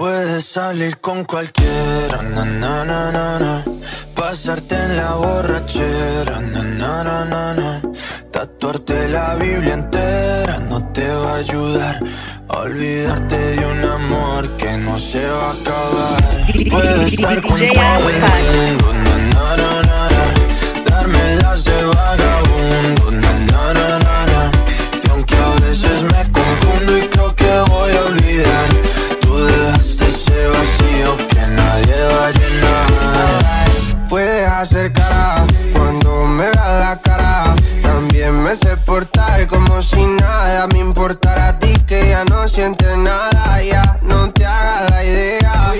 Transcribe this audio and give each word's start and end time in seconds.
Puedes 0.00 0.46
salir 0.46 0.96
con 0.96 1.26
cualquiera, 1.26 2.22
na, 2.34 2.42
na, 2.42 2.84
na, 2.86 3.12
na, 3.12 3.38
na. 3.38 3.64
Pasarte 4.14 4.74
en 4.74 4.96
la 4.96 5.12
borrachera, 5.12 6.40
na, 6.40 6.62
na, 6.62 7.04
na, 7.04 7.24
na, 7.26 7.52
na. 7.52 7.82
Tatuarte 8.30 9.08
la 9.08 9.34
Biblia 9.34 9.74
entera 9.74 10.58
no 10.70 10.90
te 10.94 11.06
va 11.06 11.32
a 11.32 11.36
ayudar. 11.36 12.00
Olvidarte 12.48 13.36
de 13.36 13.66
un 13.66 13.84
amor 13.84 14.48
que 14.56 14.72
no 14.78 14.98
se 14.98 15.22
va 15.22 15.50
a 15.50 15.52
acabar. 15.52 16.46
Puedes 16.70 17.12
estar 17.12 17.42
con 17.42 17.58
todo 17.58 18.08
el 18.08 18.20
mundo, 18.82 19.09
me 38.50 38.56
sé 38.56 38.76
portar 38.78 39.46
como 39.46 39.80
si 39.80 40.04
nada 40.04 40.66
me 40.72 40.80
importara 40.80 41.50
a 41.50 41.58
ti 41.60 41.72
que 41.86 42.08
ya 42.08 42.24
no 42.24 42.48
sientes 42.48 42.96
nada. 42.96 43.62
Ya 43.62 44.00
no 44.02 44.28
te 44.32 44.44
hagas 44.44 44.90
la 44.90 45.04
idea. 45.04 45.74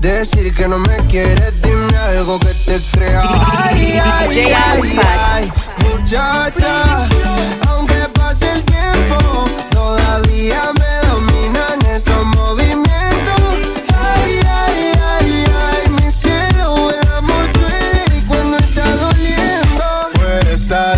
Decir 0.00 0.52
que 0.52 0.66
no 0.66 0.78
me 0.78 0.96
quieres, 1.08 1.52
dime 1.62 1.96
algo 1.96 2.40
que 2.40 2.52
te 2.64 2.80
crea. 2.90 3.22
Ay, 3.22 4.00
ay, 4.02 4.52
ay, 4.52 5.52
muchacha. 5.84 7.08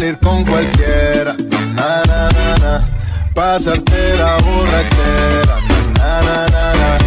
Salir 0.08 0.18
con 0.18 0.44
cualquiera, 0.44 1.36
na 1.74 2.02
na 2.06 2.28
na 2.28 2.58
na. 2.58 2.88
Pasarte 3.34 4.16
la 4.16 4.36
borrachera, 4.38 5.56
na 5.96 6.20
na 6.20 6.46
na 6.46 6.72
na. 6.74 6.97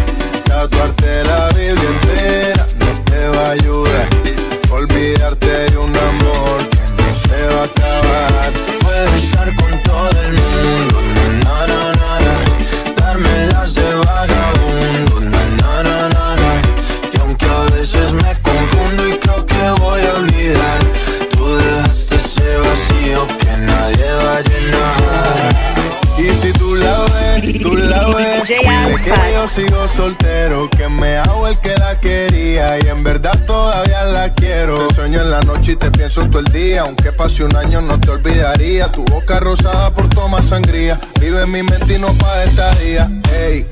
Sigo 29.52 29.86
soltero, 29.86 30.70
que 30.70 30.88
me 30.88 31.18
hago 31.18 31.46
el 31.46 31.58
que 31.58 31.74
la 31.74 32.00
quería 32.00 32.78
y 32.78 32.88
en 32.88 33.04
verdad 33.04 33.38
todavía 33.46 34.04
la 34.04 34.32
quiero. 34.32 34.86
Te 34.86 34.94
sueño 34.94 35.20
en 35.20 35.30
la 35.30 35.40
noche 35.42 35.72
y 35.72 35.76
te 35.76 35.90
pienso 35.90 36.26
todo 36.28 36.38
el 36.40 36.46
día, 36.46 36.82
aunque 36.82 37.12
pase 37.12 37.44
un 37.44 37.54
año 37.54 37.82
no 37.82 38.00
te 38.00 38.10
olvidaría. 38.10 38.90
Tu 38.90 39.04
boca 39.04 39.40
rosada 39.40 39.92
por 39.92 40.08
tomar 40.08 40.42
sangría, 40.42 40.98
vive 41.20 41.42
en 41.42 41.50
mi 41.50 41.62
mente 41.62 41.94
y 41.94 41.98
no 41.98 42.08
pa' 42.14 42.44
esta 42.44 42.74
día. 42.76 43.10
Ey, 43.44 43.66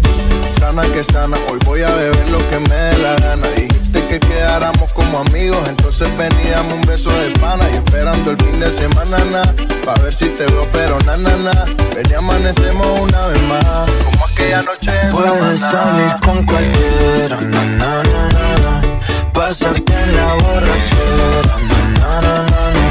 sana 0.58 0.82
que 0.82 1.02
sana, 1.02 1.38
hoy 1.50 1.58
voy 1.64 1.80
a 1.80 1.90
beber 1.94 2.30
lo 2.30 2.38
que 2.50 2.58
me 2.58 2.74
dé 2.74 2.98
la 2.98 3.14
gana. 3.16 3.48
Dijiste 3.56 4.06
que 4.06 4.20
quedáramos 4.20 4.92
como 4.92 5.18
amigos, 5.18 5.60
entonces 5.66 6.08
ven 6.18 6.32
y 6.44 6.50
dame 6.50 6.74
un 6.74 6.82
beso 6.82 7.10
de 7.10 7.30
pana 7.38 7.64
y 7.72 7.76
esperando 7.76 8.32
el 8.32 8.36
fin 8.36 8.60
de 8.60 8.70
semana, 8.70 8.99
na, 9.18 9.42
pa' 9.84 9.94
ver 10.02 10.12
si 10.12 10.26
te 10.28 10.44
veo, 10.46 10.66
pero 10.72 10.98
na, 11.04 11.16
na, 11.16 11.36
na. 11.36 11.64
Ven 11.94 12.06
y 12.10 12.14
amanecemos 12.14 12.86
una 13.00 13.26
vez 13.26 13.42
más, 13.42 13.90
como 14.04 14.24
aquella 14.26 14.62
noche 14.62 14.90
en 15.02 15.10
Puedes 15.10 15.60
Samaná. 15.60 15.70
salir 15.70 16.20
con 16.24 16.46
cualquiera, 16.46 17.40
na, 17.40 17.62
na, 17.64 18.02
na, 18.02 18.46
na. 18.64 19.32
Pasarte 19.32 19.92
en 19.92 20.16
la 20.16 20.34
borrachera, 20.34 21.54
na, 21.70 21.80
na, 21.98 22.20
na, 22.20 22.34
na, 22.50 22.64
na. 22.76 22.84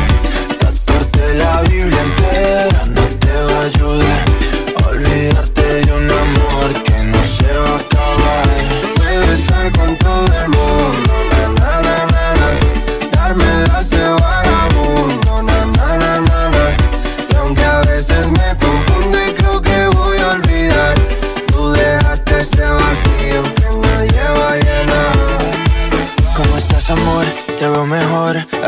Tatuarte 0.59 1.33
la 1.35 1.61
Biblia 1.61 2.01
entera 2.01 2.81
no 2.95 3.01
te 3.21 3.33
va 3.47 3.59
a 3.59 3.63
ayudar. 3.65 4.25
Olvidarte 4.89 5.63
de 5.85 5.91
un 5.93 6.11
amor 6.11 6.69
que 6.83 6.97
no 7.11 7.21
se 7.23 7.51
va 7.63 7.71
a 7.71 7.79
acabar. 7.79 8.47
Puedes 8.97 9.39
estar 9.39 9.71
con 9.71 9.95
todo 9.97 10.25
el 10.25 10.49
mundo, 10.49 10.58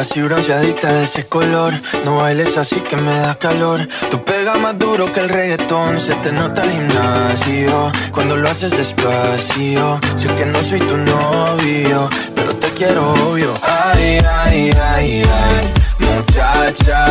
así 0.02 0.22
bronceadita 0.22 0.92
de 0.94 1.04
ese 1.04 1.28
color. 1.28 1.74
No 2.04 2.18
bailes 2.18 2.58
así 2.58 2.78
que 2.82 2.98
me 2.98 3.16
da 3.16 3.36
calor. 3.36 3.88
Tu 4.10 4.22
pega 4.24 4.56
más 4.56 4.78
duro 4.78 5.12
que 5.14 5.20
el 5.20 5.30
reggaetón. 5.30 6.00
Se 6.00 6.14
te 6.16 6.32
nota 6.32 6.64
el 6.64 6.72
gimnasio 6.72 7.92
cuando 8.12 8.36
lo 8.36 8.50
haces 8.50 8.72
despacio. 8.76 10.00
Sé 10.18 10.28
que 10.28 10.46
no 10.46 10.62
soy 10.64 10.80
tu 10.80 10.98
novio, 10.98 12.10
pero 12.36 12.56
te 12.56 12.70
quiero 12.72 13.14
obvio. 13.14 13.54
Ay, 13.62 14.20
ay, 14.44 14.72
ay, 14.96 15.24
ay, 15.24 15.64
muchacha. 16.00 17.06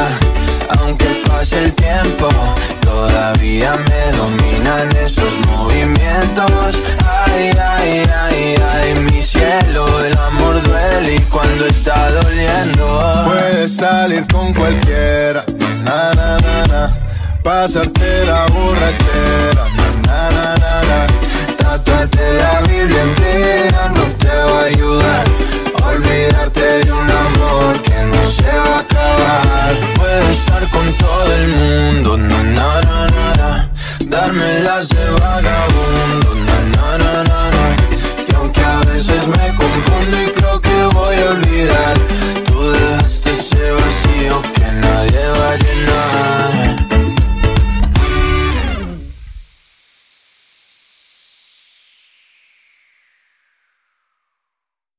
Aunque 0.79 1.07
pase 1.27 1.65
el 1.65 1.73
tiempo, 1.75 2.29
todavía 2.81 3.73
me 3.89 4.17
dominan 4.17 4.89
esos 4.97 5.33
movimientos. 5.47 6.83
Ay, 7.27 7.51
ay, 7.77 8.03
ay, 8.23 8.55
ay, 8.73 8.95
mi 9.01 9.23
cielo, 9.23 9.85
el 10.05 10.17
amor 10.19 10.63
duele 10.63 11.15
y 11.17 11.21
cuando 11.23 11.67
está 11.67 12.00
salir 13.81 14.27
con 14.29 14.53
cualquiera. 14.53 15.43
Na, 15.85 16.13
na, 16.13 16.37
na, 16.37 16.67
na. 16.67 16.83
Pasarte 17.43 18.27
la 18.27 18.45
borrachera. 18.53 19.65
Na, 20.07 20.29
na, 20.37 20.47
na, 20.63 20.73
na, 20.89 21.07
na. 21.07 21.07
Tatuate 21.57 22.27
la 22.41 22.61
Biblia 22.69 23.03
entera 23.03 23.89